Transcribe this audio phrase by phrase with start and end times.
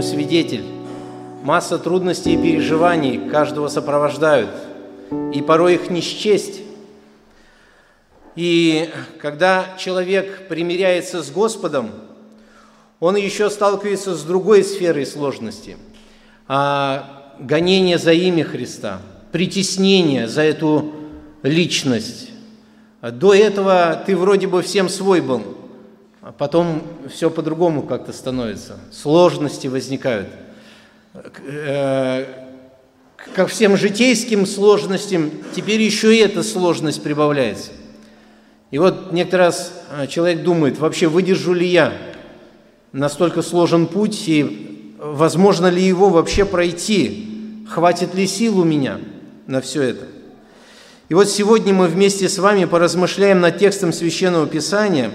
[0.00, 0.64] этому свидетель.
[1.42, 4.50] Масса трудностей и переживаний каждого сопровождают.
[5.34, 6.60] И порой их не счесть.
[8.36, 8.88] И
[9.20, 11.90] когда человек примиряется с Господом,
[13.00, 15.76] он еще сталкивается с другой сферой сложности.
[16.46, 19.00] А гонение за имя Христа,
[19.32, 20.92] притеснение за эту
[21.42, 22.30] личность.
[23.02, 25.42] До этого ты вроде бы всем свой был,
[26.22, 28.78] а потом все по-другому как-то становится.
[28.92, 30.28] Сложности возникают.
[31.14, 32.26] Э,
[33.34, 37.70] ко всем житейским сложностям теперь еще и эта сложность прибавляется.
[38.70, 41.92] И вот некоторый раз э, человек думает, вообще выдержу ли я
[42.92, 49.00] настолько сложен путь, и возможно ли его вообще пройти, хватит ли сил у меня
[49.46, 50.06] на все это.
[51.08, 55.10] И вот сегодня мы вместе с вами поразмышляем над текстом Священного Писания,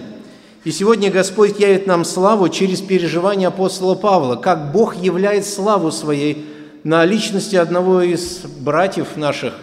[0.66, 6.44] и сегодня Господь явит нам славу через переживание апостола Павла, как Бог являет славу своей
[6.84, 9.54] на личности одного из братьев наших,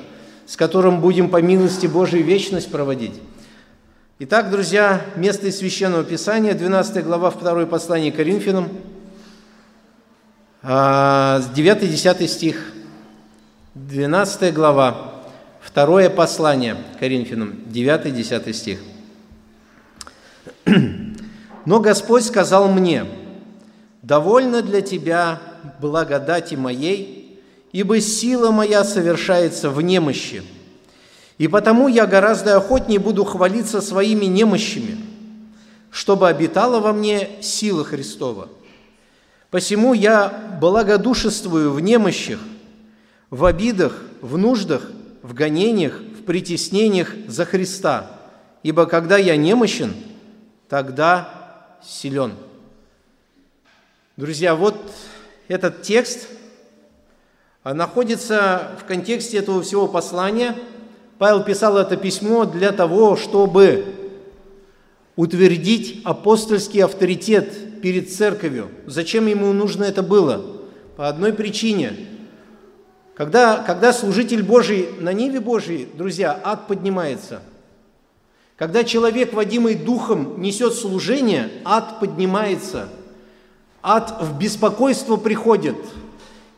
[0.47, 3.15] с которым будем по милости Божией вечность проводить.
[4.21, 8.69] Итак, друзья, место из Священного Писания, 12 глава 2 послания Коринфянам,
[10.63, 12.73] 9-10 а, стих,
[13.75, 15.15] 12 глава,
[15.61, 18.79] второе послание Коринфянам, 9-10 стих.
[20.65, 23.07] «Но Господь сказал мне,
[24.03, 25.41] «Довольно для тебя
[25.81, 27.41] благодати моей,
[27.73, 30.43] ибо сила моя совершается в немощи».
[31.39, 34.97] И потому я гораздо охотнее буду хвалиться своими немощами,
[35.91, 38.49] чтобы обитала во мне сила Христова.
[39.51, 42.39] Посему я благодушествую в немощах,
[43.31, 44.91] в обидах, в нуждах,
[45.23, 48.11] в гонениях, в притеснениях за Христа,
[48.63, 49.95] ибо когда я немощен,
[50.73, 51.29] тогда
[51.85, 52.33] силен.
[54.17, 54.75] Друзья, вот
[55.47, 56.29] этот текст
[57.63, 60.57] находится в контексте этого всего послания–
[61.19, 63.85] Павел писал это письмо для того, чтобы
[65.15, 68.71] утвердить апостольский авторитет перед церковью.
[68.87, 70.45] Зачем ему нужно это было?
[70.97, 71.93] По одной причине.
[73.15, 77.43] Когда, когда служитель Божий на Ниве Божьей, друзья, ад поднимается.
[78.63, 82.89] Когда человек, водимый Духом, несет служение, ад поднимается.
[83.83, 85.75] Ад в беспокойство приходит.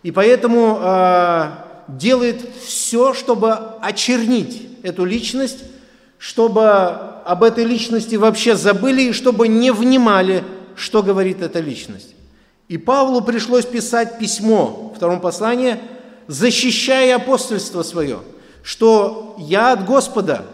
[0.03, 1.51] И поэтому э,
[1.89, 5.65] делает все, чтобы очернить эту личность,
[6.19, 6.63] чтобы
[7.25, 10.45] об этой личности вообще забыли и чтобы не внимали,
[10.77, 12.15] что говорит эта личность.
[12.69, 15.79] И Павлу пришлось писать письмо, в втором послании,
[16.27, 18.19] защищая апостольство свое,
[18.63, 20.45] что я от Господа,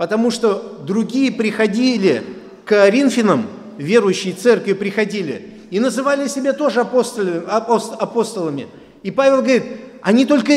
[0.00, 2.22] потому что другие приходили
[2.64, 3.44] к Коринфянам,
[3.76, 8.66] верующие церкви приходили, и называли себя тоже апостолами, апостолами.
[9.02, 9.64] И Павел говорит,
[10.00, 10.54] они только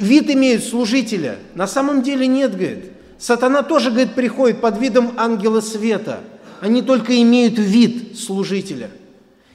[0.00, 1.36] вид имеют служителя.
[1.54, 2.86] На самом деле нет, говорит.
[3.16, 6.18] Сатана тоже, говорит, приходит под видом ангела света.
[6.60, 8.90] Они только имеют вид служителя.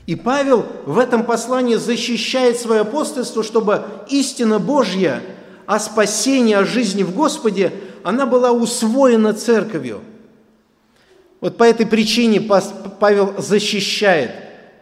[0.06, 5.22] И Павел в этом послании защищает свое апостольство, чтобы истина Божья
[5.66, 7.74] о спасении, о жизни в Господе,
[8.06, 10.02] она была усвоена церковью.
[11.42, 14.32] Вот по этой причине Павел защищает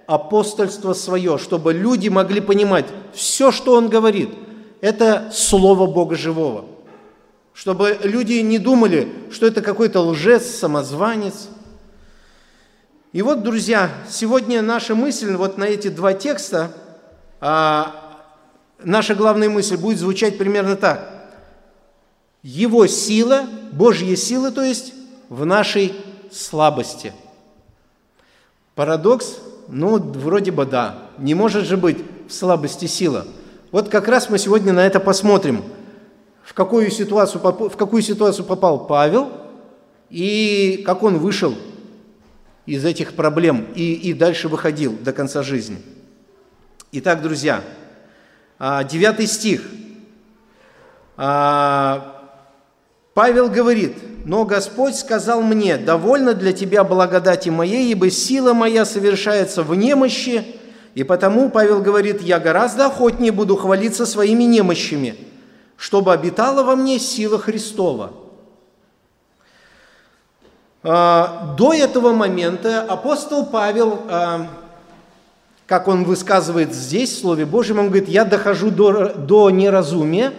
[0.06, 4.30] апостольство свое, чтобы люди могли понимать все, что он говорит–
[4.84, 6.66] это Слово Бога Живого.
[7.54, 11.48] Чтобы люди не думали, что это какой-то лжец, самозванец.
[13.14, 16.74] И вот, друзья, сегодня наша мысль вот на эти два текста,
[17.40, 17.96] а,
[18.84, 21.13] наша главная мысль будет звучать примерно так.
[22.44, 24.94] Его сила, Божья сила, то есть,
[25.30, 25.94] в нашей
[26.32, 27.14] слабости.
[28.76, 29.38] Парадокс?
[29.68, 31.10] Ну, вроде бы да.
[31.18, 31.98] Не может же быть
[32.28, 33.26] в слабости сила–
[33.74, 35.64] вот как раз мы сегодня на это посмотрим,
[36.44, 39.32] в какую ситуацию, в какую ситуацию попал Павел
[40.12, 41.56] и как он вышел
[42.68, 45.82] из этих проблем и, и дальше выходил до конца жизни.
[46.92, 47.64] Итак, друзья,
[48.60, 49.64] 9 а, стих.
[53.14, 53.96] Павел говорит,
[54.26, 60.46] «Но Господь сказал мне, довольно для тебя благодати моей, ибо сила моя совершается в немощи,
[60.96, 65.16] и потому Павел говорит, я гораздо охотнее буду хвалиться своими немощами,
[65.76, 68.14] чтобы обитала во мне сила Христова.
[70.84, 74.48] А, до этого момента апостол Павел, а,
[75.66, 80.32] как он высказывает здесь, в Слове Божьем, он говорит, я дохожу до, до неразумия,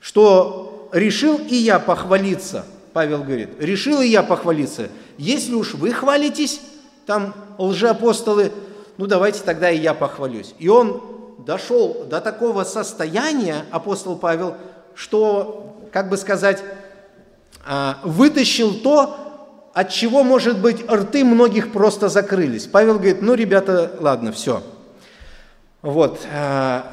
[0.00, 0.61] что
[0.92, 4.88] решил и я похвалиться, Павел говорит, решил и я похвалиться.
[5.18, 6.60] Если уж вы хвалитесь,
[7.06, 8.52] там лжеапостолы,
[8.98, 10.54] ну давайте тогда и я похвалюсь.
[10.58, 11.02] И он
[11.44, 14.54] дошел до такого состояния, апостол Павел,
[14.94, 16.62] что, как бы сказать,
[17.66, 22.66] а, вытащил то, от чего, может быть, рты многих просто закрылись.
[22.66, 24.62] Павел говорит, ну, ребята, ладно, все.
[25.80, 26.20] Вот.
[26.32, 26.84] А,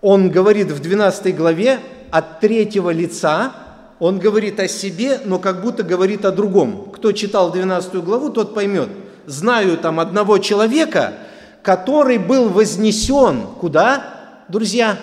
[0.00, 3.52] он говорит в 12 главе от третьего лица,
[3.98, 6.90] он говорит о себе, но как будто говорит о другом.
[6.92, 8.88] Кто читал 12 главу, тот поймет.
[9.26, 11.14] Знаю там одного человека,
[11.62, 14.98] который был вознесен куда, друзья?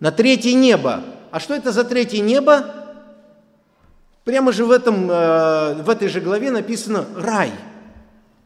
[0.00, 1.02] На третье небо.
[1.30, 2.64] А что это за третье небо?
[4.24, 7.50] Прямо же в, этом, э, в этой же главе написано «рай».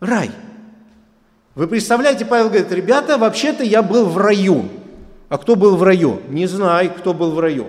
[0.00, 0.30] Рай.
[1.54, 4.68] Вы представляете, Павел говорит, ребята, вообще-то я был в раю.
[5.32, 6.20] А кто был в раю?
[6.28, 7.68] Не знаю, кто был в раю.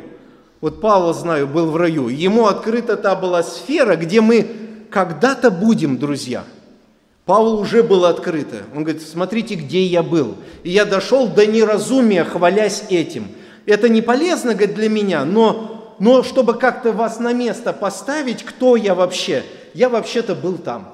[0.60, 2.10] Вот Павел, знаю, был в раю.
[2.10, 4.45] Ему открыта та была сфера, где мы
[4.89, 6.44] когда-то будем, друзья.
[7.24, 8.57] Павел уже был открыто.
[8.75, 10.36] Он говорит, смотрите, где я был.
[10.63, 13.30] И я дошел до неразумия, хвалясь этим.
[13.65, 18.75] Это не полезно, говорит, для меня, но, но чтобы как-то вас на место поставить, кто
[18.75, 19.42] я вообще?
[19.74, 20.94] Я вообще-то был там.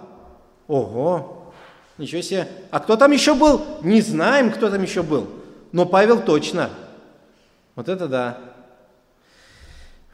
[0.68, 1.51] Ого,
[1.98, 2.48] ничего себе.
[2.69, 3.60] А кто там еще был?
[3.81, 5.25] Не знаем, кто там еще был.
[5.71, 6.69] Но Павел точно.
[7.75, 8.38] Вот это да.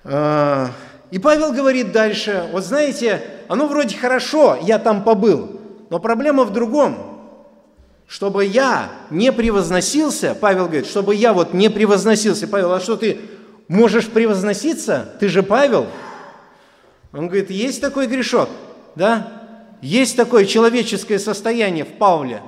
[0.03, 0.69] А,
[1.11, 5.59] и Павел говорит дальше, вот знаете, оно вроде хорошо, я там побыл,
[5.89, 7.11] но проблема в другом.
[8.07, 12.47] Чтобы я не превозносился, Павел говорит, чтобы я вот не превозносился.
[12.47, 13.19] Павел, а что ты
[13.67, 15.09] можешь превозноситься?
[15.19, 15.87] Ты же Павел.
[17.13, 18.49] Он говорит, есть такой грешок,
[18.95, 19.43] да?
[19.81, 22.43] Есть такое человеческое состояние в Павле.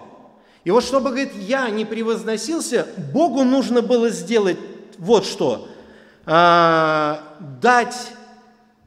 [0.68, 4.58] И вот чтобы, говорит, я не превозносился, Богу нужно было сделать
[4.98, 5.70] вот что–
[6.30, 8.12] а, дать,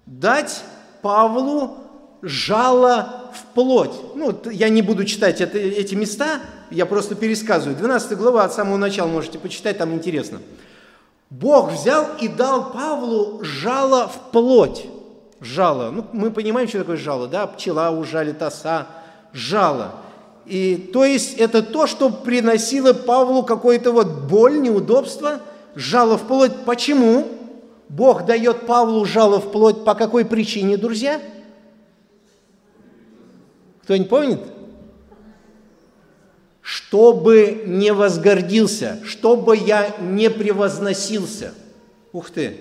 [0.04, 0.62] дать
[1.00, 1.78] Павлу
[2.20, 3.94] жало в плоть.
[4.14, 6.40] Ну, я не буду читать это, эти места,
[6.70, 7.78] я просто пересказываю.
[7.78, 10.42] 12 глава от самого начала можете почитать, там интересно.
[11.30, 14.84] Бог взял и дал Павлу жало в плоть.
[15.40, 15.90] Жало.
[15.90, 17.46] Ну, мы понимаем, что такое жало, да?
[17.46, 18.86] Пчела ужалит, оса,
[19.32, 19.94] жало.
[20.46, 25.40] И то есть это то, что приносило Павлу какое-то вот боль, неудобство–
[25.74, 26.64] жало в плоть.
[26.64, 27.26] Почему?
[27.88, 31.20] Бог дает Павлу жало в плоть по какой причине, друзья?
[33.82, 34.40] Кто-нибудь помнит?
[36.60, 41.52] Чтобы не возгордился, чтобы я не превозносился.
[42.12, 42.56] Ух ты!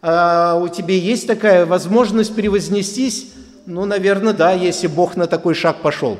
[0.00, 3.32] А у тебя есть такая возможность превознестись?
[3.66, 6.16] Ну, наверное, да, если Бог на такой шаг пошел.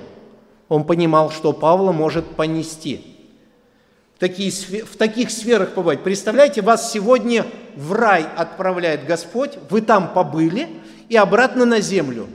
[0.69, 3.13] Он понимал, что Павла может понести–
[4.19, 6.03] такие, в таких сферах побывать.
[6.03, 10.69] Представляете, вас сегодня в рай отправляет Господь, вы там побыли
[11.09, 12.27] и обратно на землю.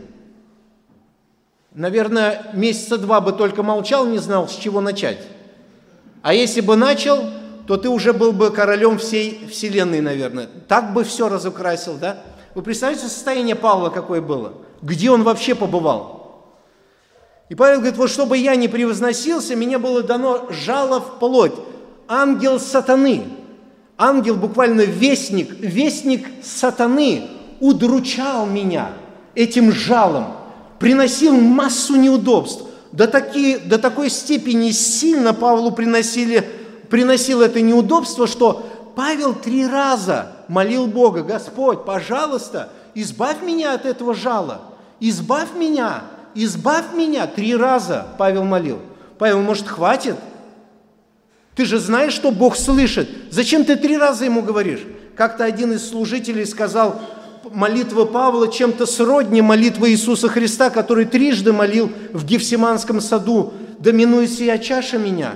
[1.73, 5.19] Наверное, месяца два бы только молчал, не знал, с чего начать.
[6.21, 7.23] А если бы начал,
[7.65, 10.49] то ты уже был бы королем всей вселенной, наверное.
[10.67, 12.21] Так бы все разукрасил, да?
[12.53, 14.53] Вы представляете состояние Павла какое было?
[14.81, 16.20] Где он вообще побывал?
[17.51, 21.51] И Павел говорит, вот чтобы я не превозносился, мне было дано жало в плоть
[22.07, 23.25] ангел сатаны.
[23.97, 27.27] Ангел буквально вестник, вестник сатаны
[27.59, 28.91] удручал меня
[29.35, 30.27] этим жалом,
[30.79, 32.63] приносил массу неудобств.
[32.93, 36.47] До, такие, до такой степени сильно Павлу приносили,
[36.89, 38.65] приносил это неудобство, что
[38.95, 44.61] Павел три раза молил Бога, Господь, пожалуйста, избавь меня от этого жала,
[45.01, 46.03] избавь меня,
[46.35, 47.27] избавь меня.
[47.27, 48.79] Три раза Павел молил.
[49.17, 50.15] Павел, может, хватит?
[51.55, 53.09] Ты же знаешь, что Бог слышит.
[53.29, 54.81] Зачем ты три раза ему говоришь?
[55.15, 56.99] Как-то один из служителей сказал,
[57.51, 64.57] молитва Павла чем-то сродни молитвы Иисуса Христа, который трижды молил в Гефсиманском саду, «Доминуй сия
[64.57, 65.33] чаша меня».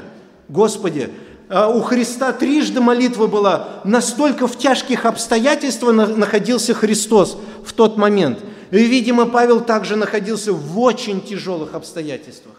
[0.47, 1.09] Господи,
[1.49, 8.39] а у Христа трижды молитва была, настолько в тяжких обстоятельствах находился Христос в тот момент.
[8.71, 12.55] И, видимо, Павел также находился в очень тяжелых обстоятельствах,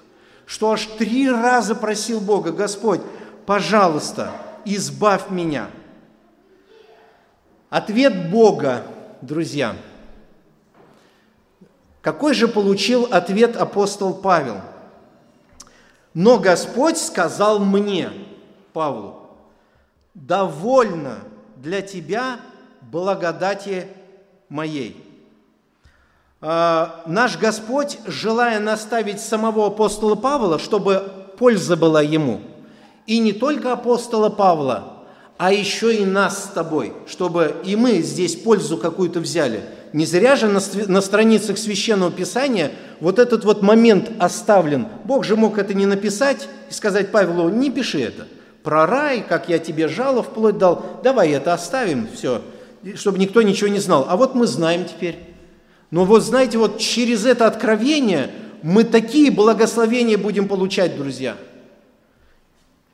[0.46, 3.00] что аж три раза просил Бога, Господь,
[3.44, 4.32] пожалуйста,
[4.64, 5.68] избавь меня.
[7.70, 8.84] Ответ Бога,
[9.20, 9.76] друзья.
[12.00, 14.60] Какой же получил ответ апостол Павел?
[16.14, 18.10] Но Господь сказал мне,
[18.72, 19.30] Павлу,
[20.14, 21.18] довольно
[21.56, 22.40] для тебя
[22.80, 23.88] благодати
[24.48, 25.05] моей.
[26.40, 31.02] А, наш Господь, желая наставить самого апостола Павла, чтобы
[31.38, 32.40] польза была ему–
[33.06, 35.04] и не только апостола Павла,
[35.38, 39.62] а еще и нас с тобой, чтобы и мы здесь пользу какую-то взяли.
[39.92, 44.88] не зря же на, на страницах Священного Писания вот этот вот момент оставлен.
[45.04, 48.26] Бог же мог это не написать и сказать Павелу, не пиши это.
[48.62, 52.42] Про рай, как я тебе жало вплоть дал, давай это оставим, все,
[52.94, 54.06] чтобы никто ничего не знал.
[54.08, 55.35] А вот мы знаем теперь.
[55.90, 58.30] Но вот знаете, вот через это откровение
[58.62, 61.36] мы такие благословения будем получать, друзья.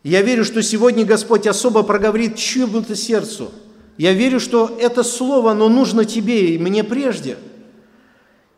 [0.03, 3.51] Я верю, что сегодня Господь особо проговорит чью-то сердцу–
[3.97, 7.37] я верю, что это слово, оно нужно тебе и мне прежде.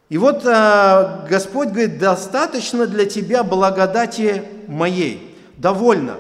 [0.09, 5.37] И вот а, Господь говорит, достаточно для тебя благодати моей.
[5.57, 6.17] Довольно.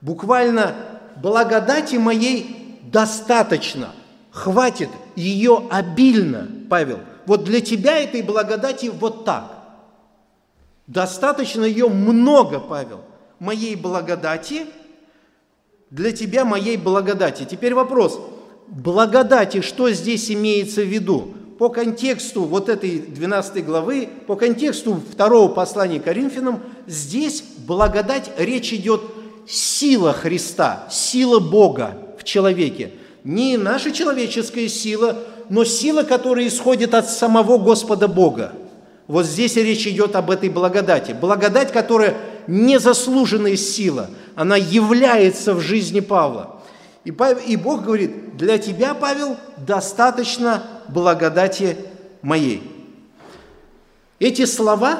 [0.00, 0.74] Буквально
[1.16, 3.90] благодати моей достаточно.
[4.30, 7.00] Хватит ее обильно, Павел.
[7.30, 9.56] Вот для тебя этой благодати вот так.
[10.88, 13.02] Достаточно ее много, Павел.
[13.38, 14.66] Моей благодати–
[15.90, 17.46] для тебя моей благодати.
[17.48, 18.18] Теперь вопрос.
[18.66, 21.32] Благодати, что здесь имеется в виду?
[21.60, 29.02] По контексту вот этой 12 главы, по контексту второго послания Коринфянам, здесь благодать, речь идет
[29.46, 32.90] сила Христа, сила Бога в человеке.
[33.22, 35.16] Не наша человеческая сила,
[35.50, 38.52] но сила, которая исходит от самого Господа Бога.
[39.06, 41.12] Вот здесь речь идет об этой благодати.
[41.12, 42.16] Благодать, которая
[42.46, 44.08] незаслуженная сила–
[44.40, 46.62] она является в жизни Павла.
[47.04, 47.14] И,
[47.46, 51.76] и Бог говорит, для тебя, Павел, достаточно благодати
[52.22, 52.62] моей.
[54.18, 54.98] Эти слова,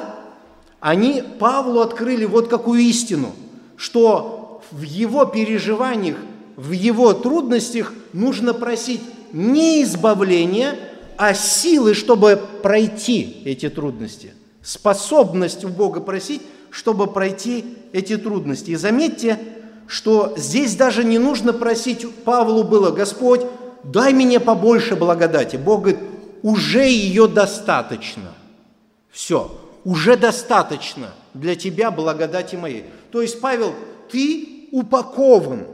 [0.79, 3.31] они Павлу открыли вот какую истину,
[3.77, 6.17] что в его переживаниях,
[6.55, 9.01] в его трудностях нужно просить
[9.33, 10.75] не избавления,
[11.17, 14.33] а силы, чтобы пройти эти трудности.
[14.61, 18.71] Способность у Бога просить, чтобы пройти эти трудности.
[18.71, 19.37] И заметьте,
[19.87, 23.41] что здесь даже не нужно просить Павлу было, Господь,
[23.83, 25.57] дай мне побольше благодати.
[25.57, 25.99] Бог говорит,
[26.41, 28.33] уже ее достаточно.
[29.11, 29.51] Все,
[29.83, 32.85] уже достаточно для тебя благодати моей.
[33.11, 33.73] То есть, Павел,
[34.09, 35.67] ты упакован,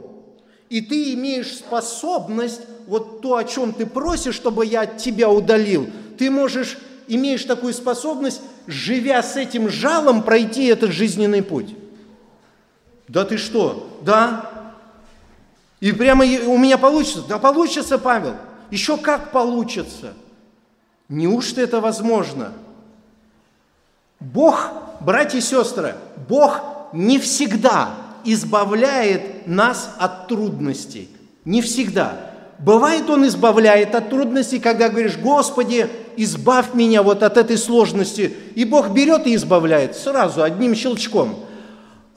[0.70, 5.88] и ты имеешь способность, вот то, о чем ты просишь, чтобы я от тебя удалил,
[6.18, 11.74] ты можешь, имеешь такую способность, живя с этим жалом, пройти этот жизненный путь.
[13.08, 13.98] Да ты что?
[14.02, 14.74] Да.
[15.80, 17.22] И прямо у меня получится.
[17.26, 18.34] Да получится, Павел.
[18.70, 20.12] Еще как получится.
[21.08, 22.52] Неужто это возможно?
[24.20, 24.70] Бог,
[25.00, 25.94] братья и сестры,
[26.28, 26.60] Бог
[26.92, 27.94] не всегда
[28.24, 31.08] избавляет нас от трудностей.
[31.44, 32.16] Не всегда.
[32.58, 38.34] Бывает, Он избавляет от трудностей, когда говоришь, Господи, избавь меня вот от этой сложности.
[38.54, 41.44] И Бог берет и избавляет сразу, одним щелчком–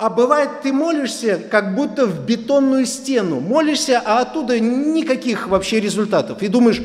[0.01, 3.39] а бывает, ты молишься, как будто в бетонную стену.
[3.39, 6.41] Молишься, а оттуда никаких вообще результатов.
[6.41, 6.81] И думаешь,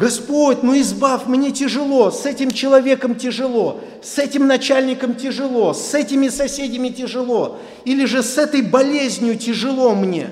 [0.00, 6.28] Господь, ну избавь, мне тяжело, с этим человеком тяжело, с этим начальником тяжело, с этими
[6.28, 10.30] соседями тяжело, или же с этой болезнью тяжело мне,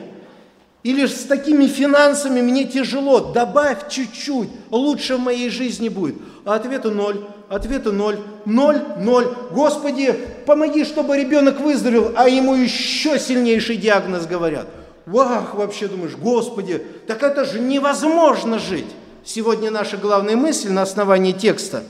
[0.83, 6.15] или же с такими финансами мне тяжело, добавь чуть-чуть, лучше в моей жизни будет.
[6.47, 7.21] А ответа ноль.
[7.51, 8.19] Ответа ноль.
[8.47, 9.27] Ноль, ноль.
[9.51, 14.67] Господи, помоги, чтобы ребенок выздоровел, а ему еще сильнейший диагноз говорят.
[15.05, 18.87] Вах, вообще думаешь, Господи, так это же невозможно жить.
[19.29, 21.85] Сегодня наша главная мысль на основании текста.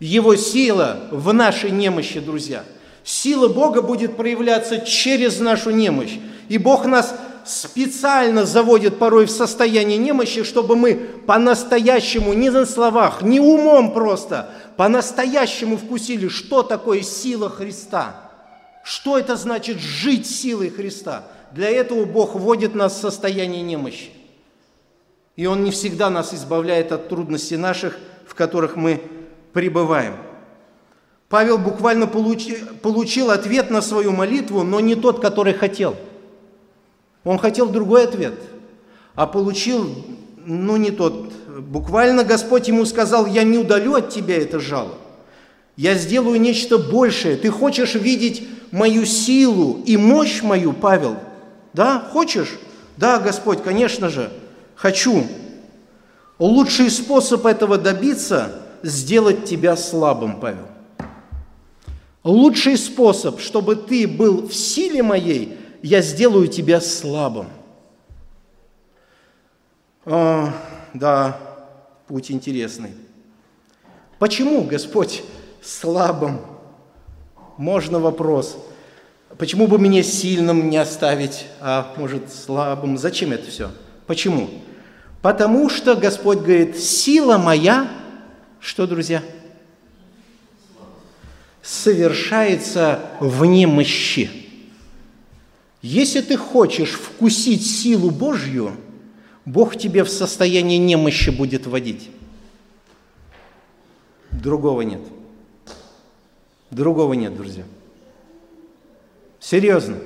[0.00, 2.64] Его сила в нашей немощи, друзья.
[3.04, 6.18] Сила Бога будет проявляться через нашу немощь.
[6.48, 7.14] И Бог нас
[7.44, 10.94] специально заводит порой в состояние немощи, чтобы мы
[11.28, 18.16] по-настоящему, не на словах, не умом просто, по-настоящему вкусили, что такое сила Христа.
[18.82, 21.22] Что это значит жить силой Христа?
[21.52, 24.10] Для этого Бог вводит нас в состояние немощи.
[25.40, 29.00] И Он не всегда нас избавляет от трудностей наших, в которых мы
[29.54, 30.16] пребываем.
[31.28, 35.96] Павел буквально получи, получил ответ на свою молитву, но не тот, который хотел–
[37.24, 38.34] он хотел другой ответ,
[39.14, 39.94] а получил,
[40.44, 41.32] ну, не тот.
[41.58, 44.94] Буквально Господь ему сказал, я не удалю от тебя это жало.
[45.76, 47.36] Я сделаю нечто большее.
[47.36, 51.16] Ты хочешь видеть мою силу и мощь мою, Павел?
[51.74, 52.58] Да, хочешь?
[52.96, 54.30] Да, Господь, конечно же,
[54.80, 55.26] хочу.
[56.38, 60.66] Лучший способ этого добиться– сделать тебя слабым, Павел.
[62.24, 67.48] Лучший способ, чтобы ты был в силе моей, я сделаю тебя слабым.
[70.06, 70.50] О,
[70.94, 71.36] да,
[72.08, 72.92] путь интересный.
[74.18, 75.22] Почему, Господь,
[75.60, 76.40] слабым?
[77.58, 78.56] Можно вопрос.
[79.36, 82.96] Почему бы мне сильным не оставить, а может слабым?
[82.96, 83.70] Зачем это все?
[84.06, 84.48] Почему?
[85.22, 87.90] Потому что Господь говорит, сила моя,
[88.58, 89.22] что, друзья?
[91.62, 94.30] Совершается в немощи.
[95.82, 98.72] Если ты хочешь вкусить силу Божью,
[99.44, 102.10] Бог тебе в состоянии немощи будет вводить.
[104.30, 105.00] Другого нет.
[106.70, 107.64] Другого нет, друзья.
[109.38, 109.96] Серьезно.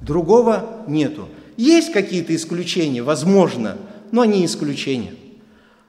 [0.00, 1.28] Другого нету.
[1.56, 3.76] Есть какие-то исключения, возможно,
[4.12, 5.14] но они исключения.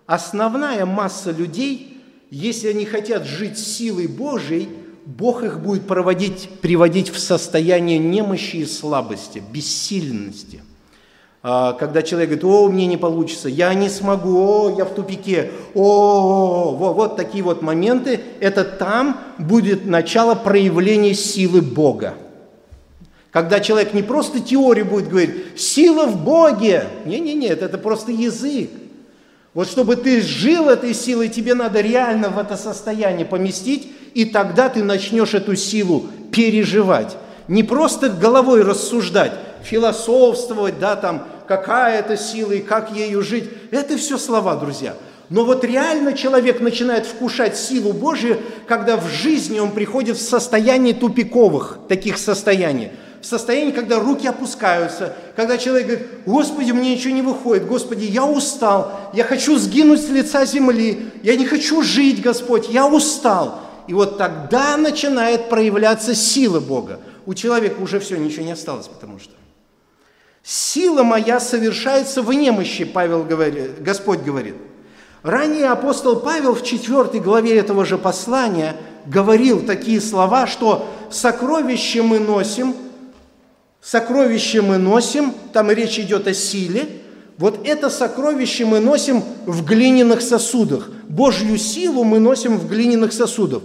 [0.06, 4.70] Основная масса людей, если они хотят жить силой Божией,
[5.06, 10.62] Бог их будет проводить, приводить в состояние немощи и слабости, бессильности.
[11.44, 15.52] А, когда человек говорит, о, мне не получится, я не смогу, о, я в тупике,
[15.74, 22.14] о, о, вот такие вот моменты, это там будет начало проявления силы Бога.
[23.32, 26.86] Когда человек не просто теорию будет говорить, сила в Боге.
[27.06, 28.70] Не-не-не, это просто язык.
[29.54, 34.70] Вот чтобы ты жил этой силой, тебе надо реально в это состояние поместить, и тогда
[34.70, 37.18] ты начнешь эту силу переживать.
[37.48, 39.34] Не просто головой рассуждать,
[39.64, 43.46] философствовать, да, там, какая это сила и как ею жить.
[43.72, 44.96] Это все слова, друзья.
[45.30, 50.94] Но вот реально человек начинает вкушать силу Божию, когда в жизни он приходит в состояние
[50.94, 57.22] тупиковых таких состояний– в состоянии, когда руки опускаются, когда человек говорит, Господи, мне ничего не
[57.22, 62.70] выходит, Господи, я устал, я хочу сгинуть с лица земли, я не хочу жить, Господь,
[62.70, 63.62] я устал.
[63.88, 67.00] И вот тогда начинает проявляться сила Бога.
[67.26, 69.34] У человека уже все, ничего не осталось, потому что
[70.44, 74.56] сила моя совершается в немощи, Павел говорит, Господь говорит.
[75.22, 82.18] Ранее апостол Павел в 4 главе этого же послания говорил такие слова, что сокровища мы
[82.18, 82.76] носим–
[83.82, 86.88] Сокровище мы носим, там речь идет о силе.
[87.38, 90.92] Вот это сокровище мы носим в глиняных сосудах.
[91.10, 93.64] Божью силу мы носим в глиняных сосудах.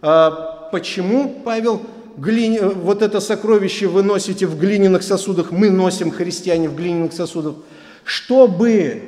[0.00, 1.80] А почему, Павел,
[2.16, 2.58] глини...
[2.58, 7.54] вот это сокровище вы носите в глиняных сосудах, мы носим, христиане, в глиняных сосудах?
[8.02, 9.00] Чтобы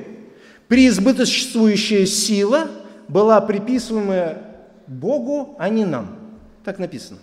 [0.69, 2.69] преизбыточествующая сила
[3.09, 4.41] была приписываемая
[4.87, 6.17] Богу, а не нам.
[6.65, 7.19] Так написано.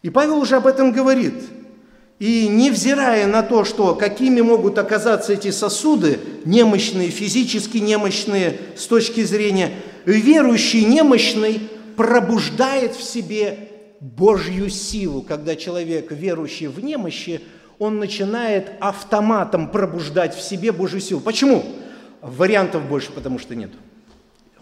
[0.00, 1.34] И Павел уже об этом говорит–
[2.18, 9.22] и невзирая на то, что какими могут оказаться эти сосуды, немощные, физически немощные с точки
[9.22, 9.72] зрения,
[10.06, 13.68] верующий немощный пробуждает в себе
[14.00, 15.22] Божью силу.
[15.22, 17.42] Когда человек, верующий в немощи,
[17.78, 21.20] он начинает автоматом пробуждать в себе Божью силу.
[21.20, 21.64] Почему?
[22.22, 23.70] Вариантов больше, потому что нет.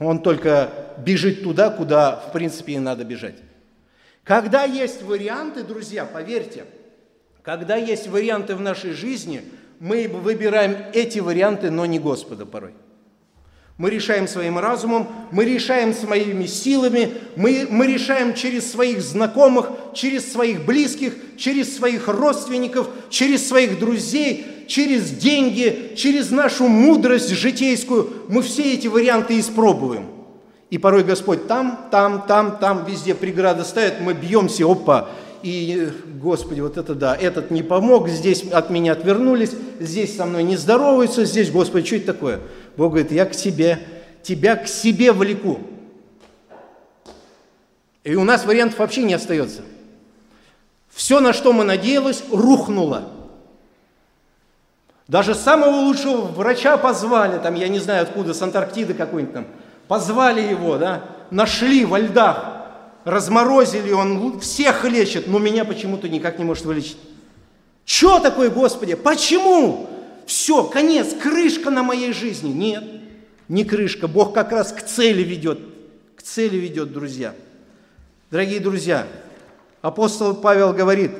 [0.00, 3.36] Он только бежит туда, куда, в принципе, и надо бежать.
[4.24, 6.64] Когда есть варианты, друзья, поверьте–
[7.44, 9.42] когда есть варианты в нашей жизни,
[9.78, 12.72] мы выбираем эти варианты, но не Господа порой.
[13.76, 20.32] Мы решаем своим разумом, мы решаем своими силами, мы, мы решаем через своих знакомых, через
[20.32, 28.24] своих близких, через своих родственников, через своих друзей, через деньги, через нашу мудрость житейскую.
[28.28, 30.06] Мы все эти варианты испробуем.
[30.70, 35.10] И порой Господь там, там, там, там, везде преграды ставит, мы бьемся, опа,
[35.44, 40.42] и, Господи, вот это да, этот не помог, здесь от меня отвернулись, здесь со мной
[40.42, 42.40] не здороваются, здесь, Господи, что это такое?
[42.78, 43.78] Бог говорит, я к себе,
[44.22, 45.60] тебя к себе влеку.
[48.04, 49.60] И у нас вариантов вообще не остается.
[50.88, 53.10] Все, на что мы надеялись, рухнуло.
[55.08, 59.46] Даже самого лучшего врача позвали, там, я не знаю откуда, с Антарктиды какой-нибудь там,
[59.88, 62.53] позвали его, да, нашли во льдах,
[63.04, 66.96] разморозили, он всех лечит, но меня почему-то никак не может вылечить.
[67.84, 68.94] Что такое, Господи?
[68.94, 69.88] Почему?
[70.26, 72.50] Все, конец, крышка на моей жизни.
[72.50, 72.84] Нет,
[73.48, 74.08] не крышка.
[74.08, 75.60] Бог как раз к цели ведет.
[76.16, 77.34] К цели ведет, друзья.
[78.30, 79.06] Дорогие друзья,
[79.82, 81.12] апостол Павел говорит,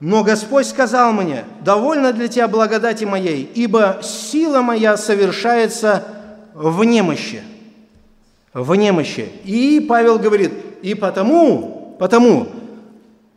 [0.00, 6.06] но Господь сказал мне, довольно для тебя благодати моей, ибо сила моя совершается
[6.54, 7.42] в немощи
[8.52, 9.28] в немощи.
[9.44, 12.48] И Павел говорит, и потому, потому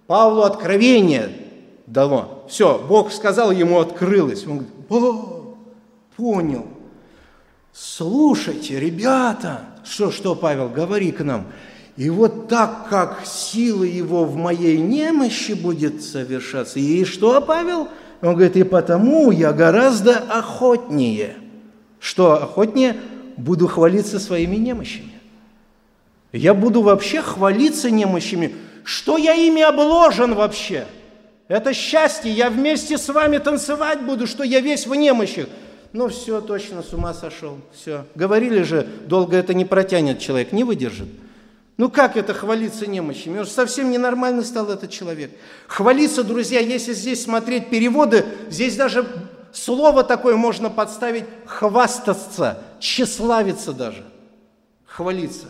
[0.08, 1.30] Павлу откровение
[1.88, 2.46] дало.
[2.48, 4.46] Все, Бог сказал, ему открылось.
[4.46, 5.58] Он говорит, о,
[6.16, 6.66] понял.
[7.72, 11.46] Слушайте, ребята, что, что, Павел, говори к нам.
[11.96, 16.80] И вот так как сила его в моей немощи будет совершаться.
[16.80, 17.88] И что, Павел?
[18.22, 21.36] Он говорит, и потому я гораздо охотнее.
[22.00, 22.98] Что охотнее?
[23.38, 25.12] Буду хвалиться своими немощами.
[26.32, 28.56] Я буду вообще хвалиться немощами.
[28.84, 30.86] Что я ими обложен вообще?
[31.48, 35.48] Это счастье, я вместе с вами танцевать буду, что я весь в немощах.
[35.94, 38.06] Ну все, точно, с ума сошел, все.
[38.16, 41.08] Говорили же, долго это не протянет человек, не выдержит.
[41.78, 43.40] Ну как это хвалиться немощами?
[43.40, 45.32] Он совсем ненормально стал этот человек.
[45.68, 49.06] Хвалиться, друзья, если здесь смотреть переводы, здесь даже
[49.54, 54.04] слово такое можно подставить хвастаться, тщеславиться даже.
[54.86, 55.48] Хвалиться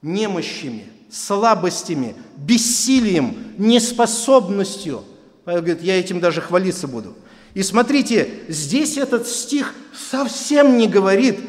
[0.00, 5.02] немощами, слабостями, бессилием, неспособностью.
[5.44, 7.14] Павел говорит, я этим даже хвалиться буду.
[7.54, 9.74] И смотрите, здесь этот стих
[10.10, 11.40] совсем не говорит,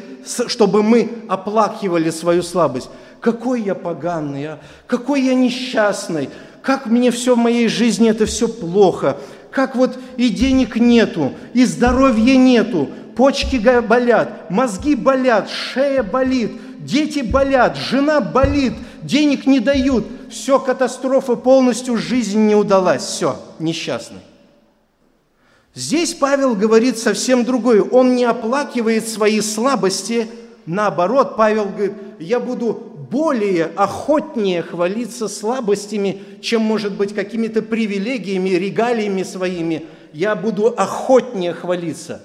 [0.48, 4.58] чтобы мы оплакивали свою слабость какой я поганый, а?
[4.86, 6.30] какой я несчастный,
[6.62, 9.18] как мне все в моей жизни это все плохо,
[9.50, 17.20] как вот и денег нету, и здоровья нету, почки болят, мозги болят, шея болит, дети
[17.20, 24.20] болят, жена болит, денег не дают, все, катастрофа полностью, жизнь не удалась, все, несчастный.
[25.74, 27.82] Здесь Павел говорит совсем другое.
[27.82, 30.28] Он не оплакивает свои слабости,
[30.66, 39.22] наоборот, Павел говорит, я буду более охотнее хвалиться слабостями, чем, может быть, какими-то привилегиями, регалиями
[39.22, 39.86] своими.
[40.12, 42.22] Я буду охотнее хвалиться.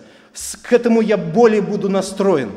[0.61, 2.51] К этому я более буду настроен.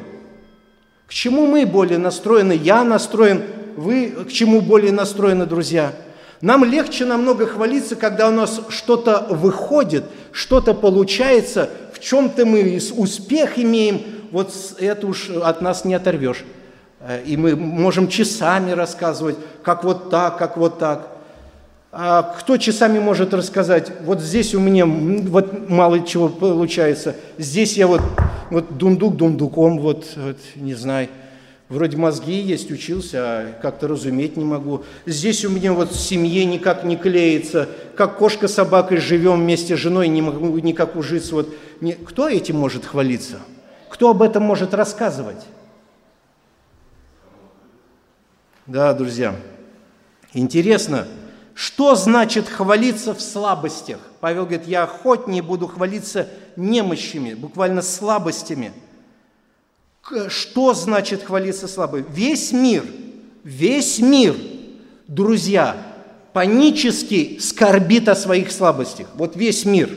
[1.07, 2.53] К чему мы более настроены?
[2.53, 3.43] Я настроен.
[3.77, 5.93] Вы к чему более настроены, друзья?
[6.41, 13.59] Нам легче намного хвалиться, когда у нас что-то выходит, что-то получается, в чем-то мы успех
[13.59, 14.03] имеем.
[14.31, 16.45] Вот это уж от нас не оторвешь.
[17.27, 21.09] И мы можем часами рассказывать, как вот так, как вот так.
[21.91, 27.87] А кто часами может рассказать, вот здесь у меня вот мало чего получается, здесь я
[27.87, 28.03] вот,
[28.51, 31.09] вот дундук дундуком, вот, вот не знаю,
[31.71, 34.85] вроде мозги есть, учился, а как-то разуметь не могу.
[35.07, 39.75] Здесь у меня вот в семье никак не клеится, как кошка с собакой живем вместе
[39.75, 41.37] с женой, не могу никак ужиться.
[41.37, 41.49] Вот.
[42.07, 43.39] Кто этим может хвалиться?
[43.89, 45.39] Кто об этом может рассказывать?
[48.69, 49.35] Да, друзья.
[50.35, 51.09] Интересно,
[51.55, 53.99] что значит хвалиться в слабостях?
[54.21, 58.73] Павел говорит, я охотнее буду хвалиться немощами, буквально слабостями.
[60.29, 62.05] Что значит хвалиться слабым?
[62.11, 62.85] Весь мир,
[63.43, 64.37] весь мир,
[65.07, 65.75] друзья,
[66.35, 69.09] панически скорбит о своих слабостях.
[69.15, 69.89] Вот весь мир.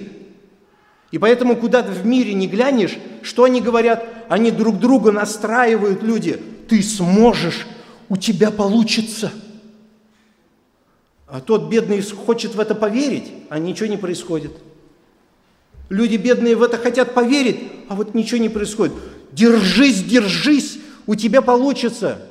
[1.12, 4.08] И поэтому куда ты в мире не глянешь, что они говорят?
[4.30, 6.42] Они друг друга настраивают, люди.
[6.70, 7.68] Ты сможешь,
[8.12, 9.32] у тебя получится.
[11.28, 14.52] А тот бедный хочет в это поверить, а ничего не происходит.
[15.88, 18.94] Люди бедные в это хотят поверить, а вот ничего не происходит.
[19.32, 22.28] Держись, держись, у тебя получится.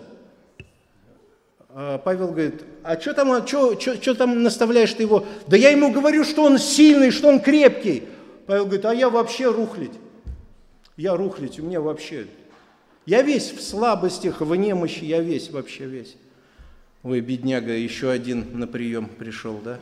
[1.70, 5.24] А Павел говорит, а что там, а что, что там наставляешь ты его?
[5.46, 8.02] Да я ему говорю, что он сильный, что он крепкий.
[8.46, 9.92] Павел говорит, а я вообще рухлить.
[10.98, 12.26] Я рухлить, у меня вообще
[13.06, 16.16] я весь в слабостях, в немощи, я весь, вообще весь.
[17.02, 19.78] Ой, бедняга, еще один на прием пришел, да?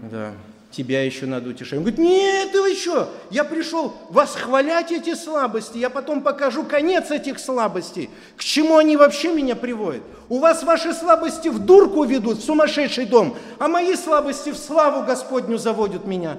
[0.00, 0.32] Да.
[0.70, 1.78] Тебя еще надо утешать.
[1.78, 7.40] Он говорит, нет, ты еще, я пришел восхвалять эти слабости, я потом покажу конец этих
[7.40, 8.08] слабостей.
[8.36, 10.02] К чему они вообще меня приводят?
[10.28, 15.04] У вас ваши слабости в дурку ведут, в сумасшедший дом, а мои слабости в славу
[15.04, 16.38] Господню заводят меня.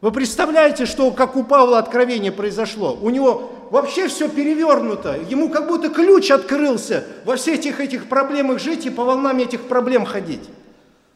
[0.00, 2.96] Вы представляете, что как у Павла откровение произошло?
[3.02, 5.16] У него вообще все перевернуто.
[5.28, 9.62] Ему как будто ключ открылся во всех этих, этих проблемах жить и по волнам этих
[9.62, 10.48] проблем ходить.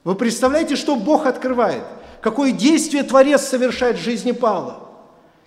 [0.05, 1.83] Вы представляете, что Бог открывает?
[2.21, 4.84] Какое действие Творец совершает в жизни Павла?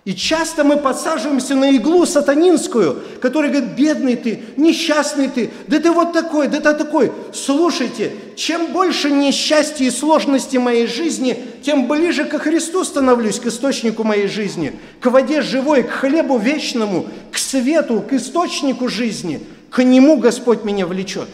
[0.08, 5.90] И часто мы подсаживаемся на иглу сатанинскую, которая говорит, бедный ты, несчастный ты, да ты
[5.90, 7.12] вот такой, да ты такой.
[7.34, 14.02] Слушайте, чем больше несчастья и сложности моей жизни, тем ближе ко Христу становлюсь, к источнику
[14.02, 19.46] моей жизни, к воде живой, к хлебу вечному, к свету, к источнику жизни.
[19.68, 21.28] К Нему Господь меня влечет.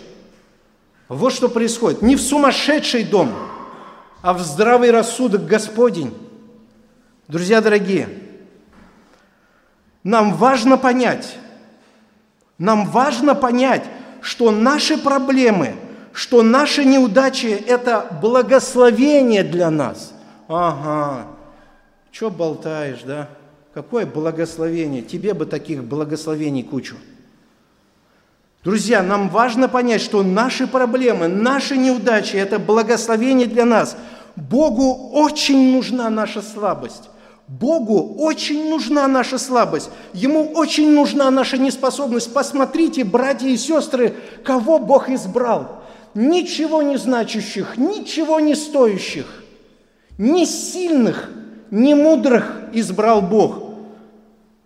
[1.08, 2.02] Вот что происходит.
[2.02, 3.32] Не в сумасшедший дом,
[4.20, 6.12] а в здравый рассудок Господень.
[7.28, 8.23] Друзья дорогие,
[10.04, 11.36] нам важно понять,
[12.58, 13.84] нам важно понять,
[14.20, 15.74] что наши проблемы,
[16.12, 20.12] что наши неудачи– это благословение для нас.
[20.46, 21.26] Ага,
[22.12, 23.28] что болтаешь, да?
[23.72, 25.02] Какое благословение?
[25.02, 26.94] Тебе бы таких благословений кучу.
[28.62, 33.96] Друзья, нам важно понять, что наши проблемы, наши неудачи– это благословение для нас.
[34.36, 37.10] Богу очень нужна наша слабость.
[37.46, 42.33] Богу очень нужна наша слабость, Ему очень нужна наша неспособность.
[42.33, 45.83] Посмотрите, братья и сестры, кого Бог избрал.
[46.14, 49.26] Ничего не значащих, ничего не стоящих.
[50.16, 51.28] Не сильных,
[51.70, 53.74] не мудрых избрал Бог.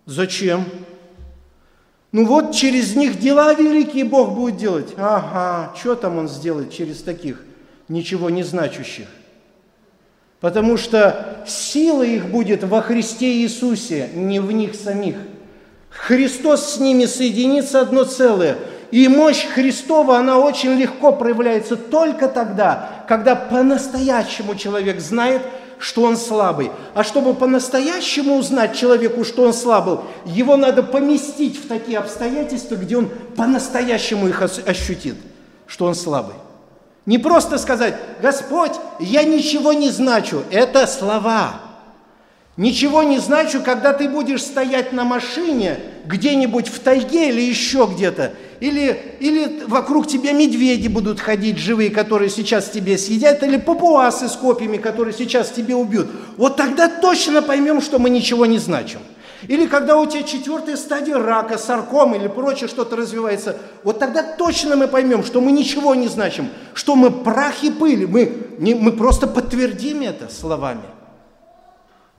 [0.05, 0.63] Зачем?
[2.11, 4.93] Ну вот через них дела великие Бог будет делать.
[4.97, 7.43] Ага, что там Он сделает через таких
[7.87, 9.07] ничего не значащих?
[10.39, 15.17] Потому что сила их будет во Христе Иисусе, не в них самих.
[15.89, 18.57] Христос с ними соединится одно целое.
[18.91, 25.41] И мощь Христова, она очень легко проявляется только тогда, когда по-настоящему человек знает,
[25.77, 26.71] что он слабый.
[26.93, 32.97] А чтобы по-настоящему узнать человеку, что он слабый, его надо поместить в такие обстоятельства, где
[32.97, 35.15] он по-настоящему их ощутит,
[35.67, 36.35] что он слабый.
[37.09, 40.43] Не просто сказать, Господь, я ничего не значу.
[40.51, 41.59] Это слова.
[42.55, 48.33] Ничего не значу, когда ты будешь стоять на машине где-нибудь в тайге или еще где-то,
[48.59, 54.33] или, или вокруг тебя медведи будут ходить живые, которые сейчас тебе съедят, или папуасы с
[54.33, 56.11] копьями, которые сейчас тебе убьют.
[56.37, 58.99] Вот тогда точно поймем, что мы ничего не значим.
[59.47, 64.75] Или когда у тебя четвертая стадия рака, сарком или прочее что-то развивается, вот тогда точно
[64.75, 68.91] мы поймем, что мы ничего не значим, что мы прах и пыль, мы, не, мы
[68.91, 70.83] просто подтвердим это словами.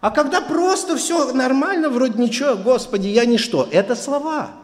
[0.00, 4.50] А когда просто все нормально, вроде ничего, Господи, я ничто, это слова–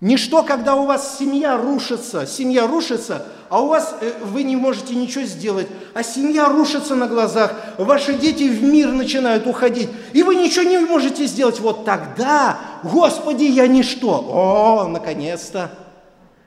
[0.00, 4.94] Ничто, когда у вас семья рушится, семья рушится, а у вас э, вы не можете
[4.94, 10.36] ничего сделать, а семья рушится на глазах, ваши дети в мир начинают уходить, и вы
[10.36, 11.60] ничего не можете сделать.
[11.60, 14.24] Вот тогда, Господи, я ничто.
[14.26, 15.70] О, наконец-то,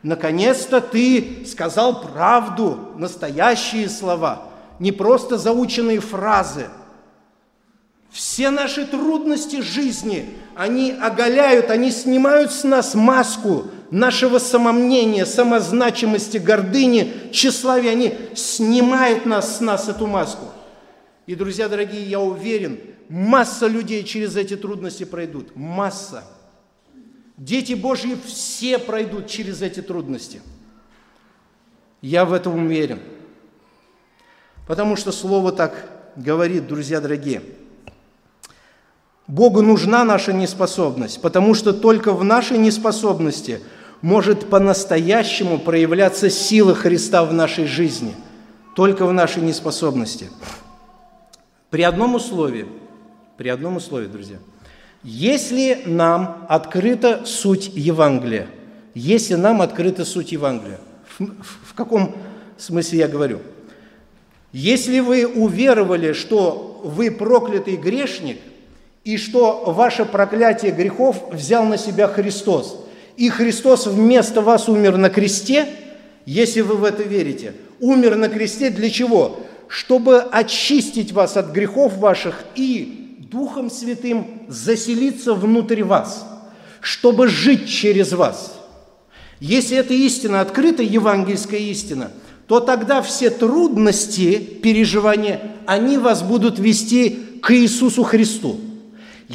[0.01, 4.47] наконец-то ты сказал правду, настоящие слова,
[4.79, 6.69] не просто заученные фразы–
[8.13, 17.11] все наши трудности жизни, они оголяют, они снимают с нас маску нашего самомнения, самозначимости, гордыни,
[17.31, 17.89] тщеславия.
[17.91, 20.45] Они снимают нас с нас эту маску.
[21.25, 25.55] И, друзья дорогие, я уверен, масса людей через эти трудности пройдут.
[25.55, 26.23] Масса.
[27.35, 30.39] Дети Божьи все пройдут через эти трудности.
[31.99, 32.99] Я в этом уверен.
[34.67, 37.41] Потому что Слово так говорит, друзья дорогие–
[39.27, 43.61] Богу нужна наша неспособность, потому что только в нашей неспособности
[44.01, 48.13] может по-настоящему проявляться сила Христа в нашей жизни.
[48.75, 50.29] Только в нашей неспособности.
[51.69, 52.65] При одном условии,
[53.37, 54.37] при одном условии, друзья,
[55.03, 58.47] если нам открыта суть Евангелия,
[58.93, 60.79] если нам открыта суть Евангелия,
[61.17, 62.15] в, в, в каком
[62.57, 63.39] смысле я говорю?
[64.51, 68.39] Если вы уверовали, что вы проклятый грешник–
[69.03, 72.85] и что ваше проклятие грехов взял на себя Христос.
[73.17, 75.67] И Христос вместо вас умер на кресте,
[76.25, 77.53] если вы в это верите.
[77.79, 79.39] Умер на кресте для чего?
[79.67, 86.25] Чтобы очистить вас от грехов ваших и Духом Святым заселиться внутрь вас,
[86.81, 88.59] чтобы жить через вас.
[89.39, 92.11] Если эта истина открыта, евангельская истина,
[92.47, 98.59] то тогда все трудности переживания, они вас будут вести к Иисусу Христу–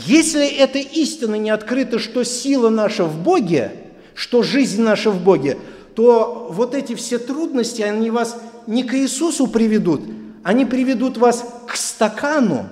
[0.07, 3.73] если эта истина не открыта, что сила наша в Боге,
[4.15, 5.59] что жизнь наша в Боге,
[5.95, 10.03] то вот эти все трудности, они вас не к Иисусу приведут,
[10.43, 12.67] они приведут вас к стакану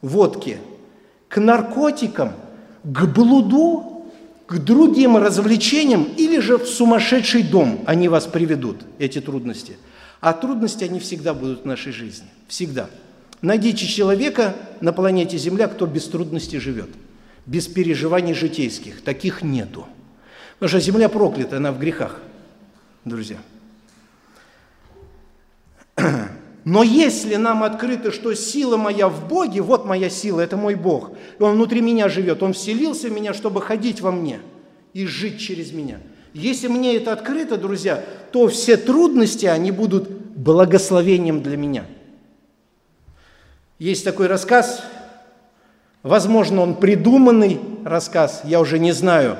[0.00, 0.58] водки,
[1.28, 2.32] к наркотикам,
[2.84, 4.04] к блуду,
[4.46, 9.78] к другим развлечениям или же в сумасшедший дом они вас приведут, эти трудности.
[10.20, 12.26] А трудности, они всегда будут в нашей жизни.
[12.48, 12.88] Всегда.
[13.42, 16.88] Найдите человека на планете Земля, кто без трудностей живет,
[17.44, 19.02] без переживаний житейских.
[19.02, 19.86] Таких нету.
[20.54, 22.20] Потому что Земля проклята, она в грехах,
[23.04, 23.38] друзья.
[26.64, 31.10] Но если нам открыто, что сила моя в Боге, вот моя сила, это мой Бог,
[31.40, 34.38] Он внутри меня живет, Он вселился в меня, чтобы ходить во мне
[34.92, 35.98] и жить через меня.
[36.32, 41.86] Если мне это открыто, друзья, то все трудности, они будут благословением для меня–
[43.82, 44.84] есть такой рассказ,
[46.04, 49.36] возможно, он придуманный рассказ, я уже не знаю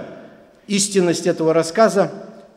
[0.66, 2.10] истинность этого рассказа.